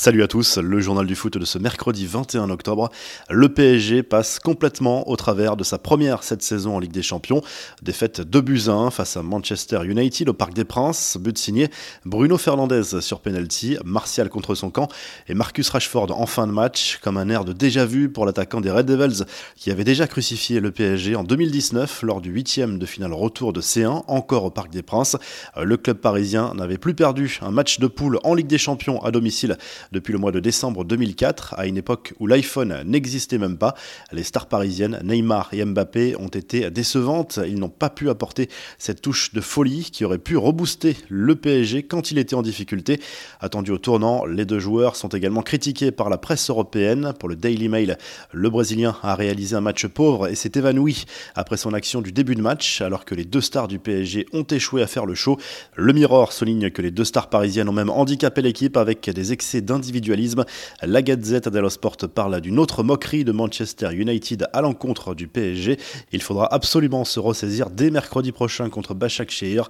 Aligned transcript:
Salut 0.00 0.22
à 0.22 0.28
tous, 0.28 0.58
le 0.58 0.78
journal 0.78 1.06
du 1.06 1.16
foot 1.16 1.38
de 1.38 1.44
ce 1.44 1.58
mercredi 1.58 2.06
21 2.06 2.50
octobre. 2.50 2.88
Le 3.30 3.48
PSG 3.48 4.04
passe 4.04 4.38
complètement 4.38 5.08
au 5.08 5.16
travers 5.16 5.56
de 5.56 5.64
sa 5.64 5.76
première 5.76 6.22
cette 6.22 6.40
saison 6.40 6.76
en 6.76 6.78
Ligue 6.78 6.92
des 6.92 7.02
Champions. 7.02 7.42
Défaite 7.82 8.20
2 8.20 8.40
buts 8.40 8.62
1 8.68 8.90
face 8.90 9.16
à 9.16 9.24
Manchester 9.24 9.80
United 9.84 10.28
au 10.28 10.34
Parc 10.34 10.54
des 10.54 10.64
Princes. 10.64 11.18
But 11.20 11.36
signé 11.36 11.68
Bruno 12.04 12.38
Fernandez 12.38 13.00
sur 13.00 13.18
penalty, 13.18 13.76
Martial 13.84 14.28
contre 14.28 14.54
son 14.54 14.70
camp 14.70 14.86
et 15.26 15.34
Marcus 15.34 15.68
Rashford 15.68 16.12
en 16.12 16.26
fin 16.26 16.46
de 16.46 16.52
match, 16.52 17.00
comme 17.02 17.16
un 17.16 17.28
air 17.28 17.44
de 17.44 17.52
déjà 17.52 17.84
vu 17.84 18.08
pour 18.08 18.24
l'attaquant 18.24 18.60
des 18.60 18.70
Red 18.70 18.86
Devils 18.86 19.24
qui 19.56 19.72
avait 19.72 19.82
déjà 19.82 20.06
crucifié 20.06 20.60
le 20.60 20.70
PSG 20.70 21.16
en 21.16 21.24
2019 21.24 22.04
lors 22.04 22.20
du 22.20 22.30
huitième 22.30 22.78
de 22.78 22.86
finale 22.86 23.14
retour 23.14 23.52
de 23.52 23.60
C1, 23.60 24.04
encore 24.06 24.44
au 24.44 24.50
Parc 24.50 24.70
des 24.70 24.82
Princes. 24.82 25.16
Le 25.60 25.76
club 25.76 25.96
parisien 25.96 26.54
n'avait 26.54 26.78
plus 26.78 26.94
perdu 26.94 27.40
un 27.42 27.50
match 27.50 27.80
de 27.80 27.88
poule 27.88 28.20
en 28.22 28.34
Ligue 28.34 28.46
des 28.46 28.58
Champions 28.58 29.02
à 29.02 29.10
domicile 29.10 29.58
depuis 29.92 30.12
le 30.12 30.18
mois 30.18 30.32
de 30.32 30.40
décembre 30.40 30.84
2004, 30.84 31.54
à 31.58 31.66
une 31.66 31.76
époque 31.76 32.14
où 32.18 32.26
l'iPhone 32.26 32.82
n'existait 32.84 33.38
même 33.38 33.58
pas. 33.58 33.74
Les 34.12 34.22
stars 34.22 34.46
parisiennes, 34.46 35.00
Neymar 35.04 35.48
et 35.52 35.64
Mbappé, 35.64 36.16
ont 36.16 36.28
été 36.28 36.70
décevantes. 36.70 37.38
Ils 37.46 37.58
n'ont 37.58 37.68
pas 37.68 37.90
pu 37.90 38.10
apporter 38.10 38.48
cette 38.78 39.00
touche 39.00 39.32
de 39.32 39.40
folie 39.40 39.90
qui 39.90 40.04
aurait 40.04 40.18
pu 40.18 40.36
rebooster 40.36 40.96
le 41.08 41.34
PSG 41.36 41.84
quand 41.84 42.10
il 42.10 42.18
était 42.18 42.34
en 42.34 42.42
difficulté. 42.42 43.00
Attendu 43.40 43.70
au 43.70 43.78
tournant, 43.78 44.24
les 44.24 44.44
deux 44.44 44.58
joueurs 44.58 44.96
sont 44.96 45.08
également 45.08 45.42
critiqués 45.42 45.90
par 45.90 46.10
la 46.10 46.18
presse 46.18 46.50
européenne. 46.50 47.12
Pour 47.18 47.28
le 47.28 47.36
Daily 47.36 47.68
Mail, 47.68 47.98
le 48.32 48.50
Brésilien 48.50 48.96
a 49.02 49.14
réalisé 49.14 49.56
un 49.56 49.60
match 49.60 49.86
pauvre 49.86 50.28
et 50.28 50.34
s'est 50.34 50.52
évanoui 50.54 51.04
après 51.34 51.56
son 51.56 51.72
action 51.72 52.00
du 52.00 52.12
début 52.12 52.34
de 52.34 52.42
match, 52.42 52.80
alors 52.80 53.04
que 53.04 53.14
les 53.14 53.24
deux 53.24 53.40
stars 53.40 53.68
du 53.68 53.78
PSG 53.78 54.26
ont 54.32 54.44
échoué 54.44 54.82
à 54.82 54.86
faire 54.86 55.06
le 55.06 55.14
show. 55.14 55.38
Le 55.76 55.92
Mirror 55.92 56.32
souligne 56.32 56.70
que 56.70 56.82
les 56.82 56.90
deux 56.90 57.04
stars 57.04 57.30
parisiennes 57.30 57.68
ont 57.68 57.72
même 57.72 57.90
handicapé 57.90 58.42
l'équipe 58.42 58.76
avec 58.76 59.08
des 59.08 59.32
excès 59.32 59.60
d'individualisme. 59.78 60.44
La 60.82 61.02
Gazette 61.02 61.48
dello 61.48 61.70
Sport 61.70 61.96
parle 62.12 62.40
d'une 62.40 62.58
autre 62.58 62.82
moquerie 62.82 63.24
de 63.24 63.32
Manchester 63.32 63.90
United 63.92 64.48
à 64.52 64.60
l'encontre 64.60 65.14
du 65.14 65.28
PSG. 65.28 65.78
Il 66.12 66.22
faudra 66.22 66.52
absolument 66.52 67.04
se 67.04 67.20
ressaisir 67.20 67.70
dès 67.70 67.90
mercredi 67.90 68.32
prochain 68.32 68.68
contre 68.68 68.94
Bachak 68.94 69.30
Shehir. 69.30 69.68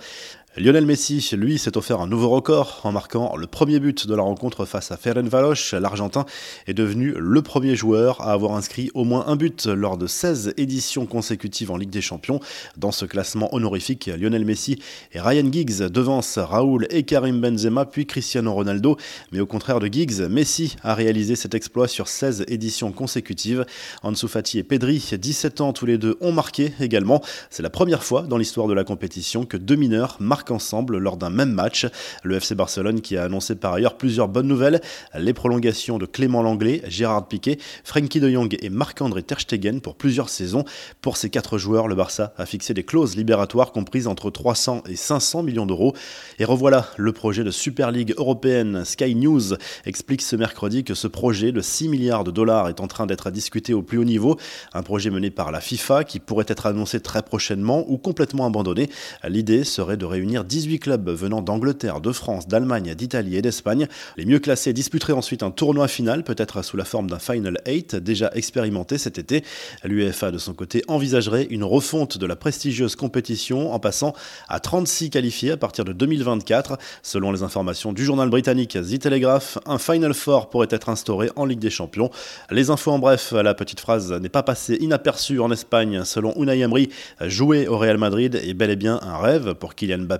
Lionel 0.60 0.86
Messi, 0.86 1.24
lui, 1.36 1.56
s'est 1.56 1.76
offert 1.76 2.00
un 2.00 2.08
nouveau 2.08 2.30
record 2.30 2.80
en 2.82 2.90
marquant 2.90 3.36
le 3.36 3.46
premier 3.46 3.78
but 3.78 4.08
de 4.08 4.14
la 4.16 4.24
rencontre 4.24 4.64
face 4.64 4.90
à 4.90 4.96
Ferencváros. 4.96 5.72
L'Argentin 5.80 6.26
est 6.66 6.74
devenu 6.74 7.14
le 7.16 7.42
premier 7.42 7.76
joueur 7.76 8.20
à 8.22 8.32
avoir 8.32 8.56
inscrit 8.56 8.90
au 8.94 9.04
moins 9.04 9.28
un 9.28 9.36
but 9.36 9.66
lors 9.66 9.96
de 9.96 10.08
16 10.08 10.54
éditions 10.56 11.06
consécutives 11.06 11.70
en 11.70 11.76
Ligue 11.76 11.90
des 11.90 12.00
Champions. 12.00 12.40
Dans 12.76 12.90
ce 12.90 13.04
classement 13.04 13.54
honorifique, 13.54 14.10
Lionel 14.18 14.44
Messi 14.44 14.82
et 15.12 15.20
Ryan 15.20 15.48
Giggs 15.52 15.78
devancent 15.86 16.38
Raoul 16.38 16.88
et 16.90 17.04
Karim 17.04 17.40
Benzema 17.40 17.84
puis 17.84 18.06
Cristiano 18.06 18.52
Ronaldo. 18.52 18.96
Mais 19.30 19.38
au 19.38 19.46
contraire 19.46 19.78
de 19.78 19.86
Giggs, 19.86 20.28
Messi 20.28 20.74
a 20.82 20.96
réalisé 20.96 21.36
cet 21.36 21.54
exploit 21.54 21.86
sur 21.86 22.08
16 22.08 22.46
éditions 22.48 22.90
consécutives. 22.90 23.64
Ansu 24.02 24.26
Fati 24.26 24.58
et 24.58 24.64
Pedri, 24.64 25.08
17 25.16 25.60
ans 25.60 25.72
tous 25.72 25.86
les 25.86 25.98
deux, 25.98 26.16
ont 26.20 26.32
marqué 26.32 26.72
également. 26.80 27.22
C'est 27.48 27.62
la 27.62 27.70
première 27.70 28.02
fois 28.02 28.22
dans 28.22 28.38
l'histoire 28.38 28.66
de 28.66 28.74
la 28.74 28.82
compétition 28.82 29.46
que 29.46 29.56
deux 29.56 29.76
mineurs 29.76 30.16
marquent 30.18 30.47
ensemble 30.50 30.98
lors 30.98 31.16
d'un 31.16 31.30
même 31.30 31.52
match. 31.52 31.86
Le 32.22 32.36
FC 32.36 32.54
Barcelone 32.54 33.00
qui 33.00 33.16
a 33.16 33.24
annoncé 33.24 33.54
par 33.54 33.74
ailleurs 33.74 33.96
plusieurs 33.96 34.28
bonnes 34.28 34.48
nouvelles, 34.48 34.80
les 35.16 35.32
prolongations 35.32 35.98
de 35.98 36.06
Clément 36.06 36.42
Langlais, 36.42 36.82
Gérard 36.86 37.28
Piquet, 37.28 37.58
Frankie 37.84 38.20
de 38.20 38.30
Jong 38.30 38.56
et 38.60 38.70
Marc-André 38.70 39.22
Terstegen 39.22 39.80
pour 39.80 39.96
plusieurs 39.96 40.28
saisons. 40.28 40.64
Pour 41.00 41.16
ces 41.16 41.30
quatre 41.30 41.58
joueurs, 41.58 41.88
le 41.88 41.94
Barça 41.94 42.32
a 42.36 42.46
fixé 42.46 42.74
des 42.74 42.84
clauses 42.84 43.16
libératoires 43.16 43.72
comprises 43.72 44.06
entre 44.06 44.30
300 44.30 44.82
et 44.88 44.96
500 44.96 45.42
millions 45.42 45.66
d'euros. 45.66 45.94
Et 46.38 46.44
revoilà 46.44 46.86
le 46.96 47.12
projet 47.12 47.44
de 47.44 47.50
Super 47.50 47.90
League 47.90 48.14
européenne. 48.16 48.84
Sky 48.84 49.14
News 49.14 49.54
explique 49.84 50.22
ce 50.22 50.36
mercredi 50.36 50.84
que 50.84 50.94
ce 50.94 51.06
projet 51.06 51.52
de 51.52 51.60
6 51.60 51.88
milliards 51.88 52.24
de 52.24 52.30
dollars 52.30 52.68
est 52.68 52.80
en 52.80 52.86
train 52.86 53.06
d'être 53.06 53.30
discuté 53.30 53.74
au 53.74 53.82
plus 53.82 53.98
haut 53.98 54.04
niveau. 54.04 54.38
Un 54.72 54.82
projet 54.82 55.10
mené 55.10 55.30
par 55.30 55.50
la 55.50 55.60
FIFA 55.60 56.04
qui 56.04 56.20
pourrait 56.20 56.46
être 56.48 56.66
annoncé 56.66 57.00
très 57.00 57.22
prochainement 57.22 57.84
ou 57.88 57.98
complètement 57.98 58.46
abandonné. 58.46 58.88
L'idée 59.26 59.64
serait 59.64 59.96
de 59.96 60.04
réunir 60.04 60.37
18 60.44 60.78
clubs 60.78 61.10
venant 61.10 61.42
d'Angleterre, 61.42 62.00
de 62.00 62.12
France, 62.12 62.48
d'Allemagne, 62.48 62.94
d'Italie 62.94 63.36
et 63.36 63.42
d'Espagne. 63.42 63.88
Les 64.16 64.24
mieux 64.24 64.38
classés 64.38 64.72
disputeraient 64.72 65.12
ensuite 65.12 65.42
un 65.42 65.50
tournoi 65.50 65.88
final, 65.88 66.24
peut-être 66.24 66.62
sous 66.62 66.76
la 66.76 66.84
forme 66.84 67.08
d'un 67.08 67.18
Final 67.18 67.58
8, 67.66 67.96
déjà 67.96 68.30
expérimenté 68.34 68.98
cet 68.98 69.18
été. 69.18 69.44
L'UEFA, 69.84 70.30
de 70.30 70.38
son 70.38 70.54
côté, 70.54 70.82
envisagerait 70.88 71.46
une 71.50 71.64
refonte 71.64 72.18
de 72.18 72.26
la 72.26 72.36
prestigieuse 72.36 72.96
compétition 72.96 73.72
en 73.72 73.78
passant 73.78 74.14
à 74.48 74.60
36 74.60 75.10
qualifiés 75.10 75.52
à 75.52 75.56
partir 75.56 75.84
de 75.84 75.92
2024. 75.92 76.78
Selon 77.02 77.32
les 77.32 77.42
informations 77.42 77.92
du 77.92 78.04
journal 78.04 78.28
britannique 78.28 78.78
The 78.80 78.98
Telegraph, 78.98 79.58
un 79.66 79.78
Final 79.78 80.14
Four 80.14 80.50
pourrait 80.50 80.68
être 80.70 80.88
instauré 80.88 81.30
en 81.36 81.44
Ligue 81.44 81.58
des 81.58 81.70
Champions. 81.70 82.10
Les 82.50 82.70
infos 82.70 82.90
en 82.90 82.98
bref, 82.98 83.32
la 83.32 83.54
petite 83.54 83.80
phrase 83.80 84.12
n'est 84.12 84.28
pas 84.28 84.42
passée 84.42 84.76
inaperçue 84.80 85.40
en 85.40 85.50
Espagne. 85.50 86.02
Selon 86.04 86.34
Unai 86.36 86.60
Emery, 86.60 86.88
jouer 87.20 87.66
au 87.66 87.78
Real 87.78 87.98
Madrid 87.98 88.34
est 88.34 88.54
bel 88.54 88.70
et 88.70 88.76
bien 88.76 89.00
un 89.02 89.18
rêve 89.18 89.54
pour 89.54 89.74
Kylian 89.74 89.98
Mbappé. 89.98 90.17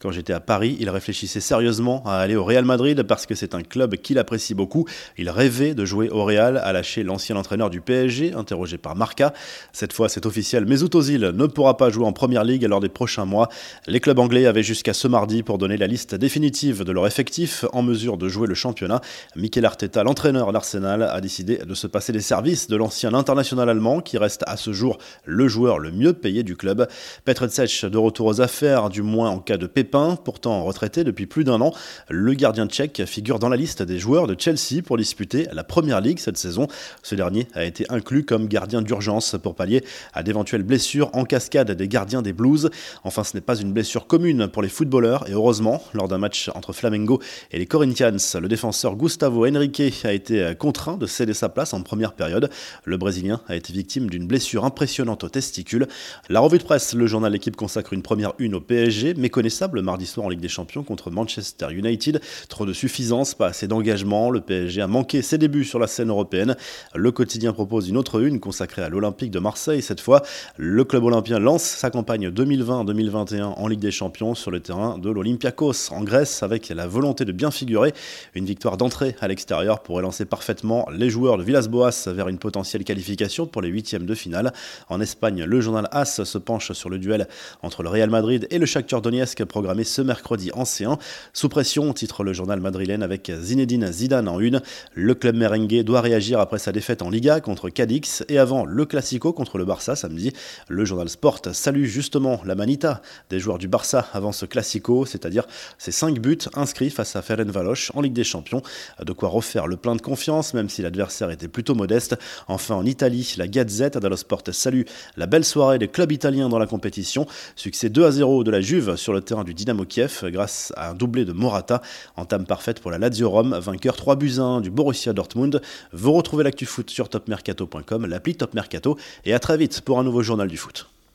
Quand 0.00 0.10
j'étais 0.10 0.32
à 0.32 0.40
Paris, 0.40 0.76
il 0.80 0.90
réfléchissait 0.90 1.40
sérieusement 1.40 2.02
à 2.06 2.18
aller 2.18 2.36
au 2.36 2.44
Real 2.44 2.64
Madrid 2.64 3.02
parce 3.02 3.26
que 3.26 3.34
c'est 3.34 3.54
un 3.54 3.62
club 3.62 3.96
qu'il 3.96 4.18
apprécie 4.18 4.54
beaucoup. 4.54 4.86
Il 5.16 5.30
rêvait 5.30 5.74
de 5.74 5.84
jouer 5.84 6.10
au 6.10 6.24
Real, 6.24 6.58
a 6.58 6.72
lâché 6.72 7.02
l'ancien 7.02 7.36
entraîneur 7.36 7.70
du 7.70 7.80
PSG, 7.80 8.34
interrogé 8.34 8.78
par 8.78 8.96
Marca. 8.96 9.32
Cette 9.72 9.92
fois, 9.92 10.08
c'est 10.08 10.26
officiel, 10.26 10.66
Mesut 10.66 10.94
Ozil 10.94 11.32
ne 11.34 11.46
pourra 11.46 11.76
pas 11.76 11.90
jouer 11.90 12.06
en 12.06 12.12
Première 12.12 12.44
Ligue 12.44 12.64
lors 12.64 12.80
des 12.80 12.88
prochains 12.88 13.24
mois. 13.24 13.48
Les 13.86 14.00
clubs 14.00 14.18
anglais 14.18 14.46
avaient 14.46 14.62
jusqu'à 14.62 14.92
ce 14.92 15.08
mardi 15.08 15.42
pour 15.42 15.58
donner 15.58 15.76
la 15.76 15.86
liste 15.86 16.14
définitive 16.14 16.84
de 16.84 16.92
leur 16.92 17.06
effectif 17.06 17.64
en 17.72 17.82
mesure 17.82 18.16
de 18.16 18.28
jouer 18.28 18.46
le 18.46 18.54
championnat. 18.54 19.00
Mikel 19.36 19.64
Arteta, 19.64 20.02
l'entraîneur 20.02 20.52
d'Arsenal, 20.52 21.02
a 21.02 21.20
décidé 21.20 21.58
de 21.58 21.74
se 21.74 21.86
passer 21.86 22.12
des 22.12 22.20
services 22.20 22.68
de 22.68 22.76
l'ancien 22.76 23.14
international 23.14 23.68
allemand 23.68 24.00
qui 24.00 24.18
reste 24.18 24.44
à 24.46 24.56
ce 24.56 24.72
jour 24.72 24.98
le 25.24 25.48
joueur 25.48 25.78
le 25.78 25.90
mieux 25.90 26.12
payé 26.12 26.42
du 26.42 26.56
club. 26.56 26.88
Petr 27.24 27.50
Cech 27.50 27.84
de 27.84 27.98
retour 27.98 28.26
aux 28.26 28.40
affaires, 28.40 28.90
du 28.90 29.02
moins 29.02 29.30
en 29.30 29.37
cas 29.38 29.56
de 29.56 29.66
pépin, 29.66 30.16
pourtant 30.22 30.64
retraité 30.64 31.04
depuis 31.04 31.26
plus 31.26 31.44
d'un 31.44 31.60
an. 31.60 31.72
Le 32.08 32.34
gardien 32.34 32.66
tchèque 32.66 33.04
figure 33.06 33.38
dans 33.38 33.48
la 33.48 33.56
liste 33.56 33.82
des 33.82 33.98
joueurs 33.98 34.26
de 34.26 34.36
Chelsea 34.38 34.82
pour 34.84 34.96
disputer 34.96 35.46
la 35.52 35.64
première 35.64 36.00
ligue 36.00 36.18
cette 36.18 36.36
saison. 36.36 36.66
Ce 37.02 37.14
dernier 37.14 37.46
a 37.54 37.64
été 37.64 37.86
inclus 37.88 38.24
comme 38.24 38.48
gardien 38.48 38.82
d'urgence 38.82 39.36
pour 39.42 39.54
pallier 39.54 39.84
à 40.12 40.22
d'éventuelles 40.22 40.62
blessures 40.62 41.10
en 41.12 41.24
cascade 41.24 41.70
des 41.70 41.88
gardiens 41.88 42.22
des 42.22 42.32
Blues. 42.32 42.70
Enfin, 43.04 43.24
ce 43.24 43.36
n'est 43.36 43.40
pas 43.40 43.56
une 43.56 43.72
blessure 43.72 44.06
commune 44.06 44.48
pour 44.48 44.62
les 44.62 44.68
footballeurs 44.68 45.28
et 45.28 45.32
heureusement, 45.32 45.82
lors 45.94 46.08
d'un 46.08 46.18
match 46.18 46.50
entre 46.54 46.72
Flamengo 46.72 47.20
et 47.52 47.58
les 47.58 47.66
Corinthians, 47.66 48.16
le 48.40 48.48
défenseur 48.48 48.96
Gustavo 48.96 49.46
Henrique 49.46 49.82
a 50.04 50.12
été 50.12 50.54
contraint 50.58 50.96
de 50.96 51.06
céder 51.06 51.34
sa 51.34 51.48
place 51.48 51.72
en 51.72 51.82
première 51.82 52.14
période. 52.14 52.50
Le 52.84 52.96
Brésilien 52.96 53.40
a 53.48 53.56
été 53.56 53.72
victime 53.72 54.10
d'une 54.10 54.26
blessure 54.26 54.64
impressionnante 54.64 55.24
au 55.24 55.28
testicule. 55.28 55.86
La 56.28 56.40
revue 56.40 56.58
de 56.58 56.64
presse, 56.64 56.94
le 56.94 57.06
journal 57.06 57.28
L'équipe 57.32 57.56
consacre 57.56 57.92
une 57.92 58.02
première 58.02 58.32
une 58.38 58.54
au 58.54 58.60
PSG, 58.60 59.14
mais 59.16 59.27
méconnaissable 59.28 59.82
mardi 59.82 60.06
soir 60.06 60.24
en 60.24 60.30
Ligue 60.30 60.40
des 60.40 60.48
Champions 60.48 60.82
contre 60.82 61.10
Manchester 61.10 61.66
United. 61.70 62.22
Trop 62.48 62.64
de 62.64 62.72
suffisance, 62.72 63.34
pas 63.34 63.48
assez 63.48 63.68
d'engagement. 63.68 64.30
Le 64.30 64.40
PSG 64.40 64.80
a 64.80 64.86
manqué 64.86 65.20
ses 65.20 65.36
débuts 65.36 65.66
sur 65.66 65.78
la 65.78 65.86
scène 65.86 66.08
européenne. 66.08 66.56
Le 66.94 67.12
quotidien 67.12 67.52
propose 67.52 67.90
une 67.90 67.98
autre 67.98 68.22
une 68.22 68.40
consacrée 68.40 68.80
à 68.80 68.88
l'Olympique 68.88 69.30
de 69.30 69.38
Marseille. 69.38 69.82
Cette 69.82 70.00
fois, 70.00 70.22
le 70.56 70.82
club 70.84 71.04
olympien 71.04 71.38
lance 71.38 71.62
sa 71.62 71.90
campagne 71.90 72.30
2020-2021 72.30 73.42
en 73.42 73.68
Ligue 73.68 73.80
des 73.80 73.90
Champions 73.90 74.34
sur 74.34 74.50
le 74.50 74.60
terrain 74.60 74.96
de 74.96 75.10
l'Olympiakos 75.10 75.92
en 75.92 76.04
Grèce 76.04 76.42
avec 76.42 76.70
la 76.70 76.86
volonté 76.86 77.26
de 77.26 77.32
bien 77.32 77.50
figurer. 77.50 77.92
Une 78.34 78.46
victoire 78.46 78.78
d'entrée 78.78 79.14
à 79.20 79.28
l'extérieur 79.28 79.82
pourrait 79.82 80.04
lancer 80.04 80.24
parfaitement 80.24 80.88
les 80.90 81.10
joueurs 81.10 81.36
de 81.36 81.42
Villas-Boas 81.42 82.08
vers 82.14 82.28
une 82.28 82.38
potentielle 82.38 82.82
qualification 82.82 83.46
pour 83.46 83.60
les 83.60 83.68
huitièmes 83.68 84.06
de 84.06 84.14
finale. 84.14 84.54
En 84.88 85.02
Espagne, 85.02 85.44
le 85.44 85.60
journal 85.60 85.86
AS 85.90 86.24
se 86.24 86.38
penche 86.38 86.72
sur 86.72 86.88
le 86.88 86.98
duel 86.98 87.28
entre 87.60 87.82
le 87.82 87.90
Real 87.90 88.08
Madrid 88.08 88.46
et 88.48 88.56
le 88.56 88.64
Shakhtar 88.64 89.02
Donetsk 89.02 89.17
programmé 89.48 89.84
ce 89.84 90.02
mercredi 90.02 90.50
en 90.54 90.64
C1. 90.64 90.98
Sous 91.32 91.48
pression, 91.48 91.92
titre 91.92 92.24
le 92.24 92.32
journal 92.32 92.60
madrilène 92.60 93.02
avec 93.02 93.30
Zinedine 93.40 93.90
Zidane 93.92 94.28
en 94.28 94.40
une. 94.40 94.62
Le 94.94 95.14
club 95.14 95.36
merengue 95.36 95.82
doit 95.82 96.00
réagir 96.00 96.40
après 96.40 96.58
sa 96.58 96.72
défaite 96.72 97.02
en 97.02 97.10
Liga 97.10 97.40
contre 97.40 97.68
Cadix 97.68 98.24
et 98.28 98.38
avant 98.38 98.64
le 98.64 98.84
Classico 98.86 99.32
contre 99.32 99.58
le 99.58 99.64
Barça 99.64 99.96
samedi. 99.96 100.32
Le 100.68 100.84
journal 100.84 101.08
Sport 101.08 101.40
salue 101.52 101.84
justement 101.84 102.40
la 102.44 102.54
manita 102.54 103.02
des 103.30 103.40
joueurs 103.40 103.58
du 103.58 103.68
Barça 103.68 104.08
avant 104.12 104.32
ce 104.32 104.46
Classico, 104.46 105.06
c'est-à-dire 105.06 105.46
ses 105.78 105.92
5 105.92 106.18
buts 106.18 106.38
inscrits 106.54 106.90
face 106.90 107.16
à 107.16 107.22
Ferencváros 107.22 107.90
en 107.94 108.00
Ligue 108.00 108.12
des 108.12 108.24
Champions. 108.24 108.62
De 109.04 109.12
quoi 109.12 109.28
refaire 109.28 109.66
le 109.66 109.76
plein 109.76 109.96
de 109.96 110.02
confiance, 110.02 110.54
même 110.54 110.68
si 110.68 110.82
l'adversaire 110.82 111.30
était 111.30 111.48
plutôt 111.48 111.74
modeste. 111.74 112.16
Enfin, 112.46 112.74
en 112.74 112.84
Italie, 112.84 113.34
la 113.36 113.48
Gazette 113.48 113.98
dello 113.98 114.16
Sport 114.16 114.42
salue 114.52 114.82
la 115.16 115.26
belle 115.26 115.44
soirée 115.44 115.78
des 115.78 115.88
clubs 115.88 116.12
italiens 116.12 116.48
dans 116.48 116.58
la 116.58 116.66
compétition. 116.66 117.26
Succès 117.56 117.88
2 117.88 118.04
à 118.04 118.10
0 118.10 118.44
de 118.44 118.50
la 118.50 118.60
Juve 118.60 118.96
sur 118.96 119.07
le 119.12 119.20
terrain 119.20 119.44
du 119.44 119.54
Dynamo 119.54 119.84
Kiev 119.84 120.24
grâce 120.24 120.72
à 120.76 120.90
un 120.90 120.94
doublé 120.94 121.24
de 121.24 121.32
Morata. 121.32 121.82
Entame 122.16 122.46
parfaite 122.46 122.80
pour 122.80 122.90
la 122.90 122.98
Lazio 122.98 123.30
Rome, 123.30 123.58
vainqueur 123.58 123.96
3 123.96 124.16
buts 124.16 124.38
1 124.38 124.60
du 124.60 124.70
Borussia 124.70 125.12
Dortmund. 125.12 125.60
Vous 125.92 126.12
retrouvez 126.12 126.44
l'actu 126.44 126.66
foot 126.66 126.90
sur 126.90 127.08
topmercato.com, 127.08 128.06
l'appli 128.06 128.36
Top 128.36 128.54
Mercato 128.54 128.98
et 129.24 129.34
à 129.34 129.38
très 129.38 129.56
vite 129.56 129.80
pour 129.80 129.98
un 129.98 130.04
nouveau 130.04 130.22
journal 130.22 130.48
du 130.48 130.56
foot. 130.56 130.88